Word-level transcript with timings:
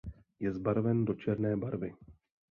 Je 0.39 0.51
zbarven 0.53 1.05
do 1.05 1.13
černé 1.13 1.57
barvy. 1.57 1.93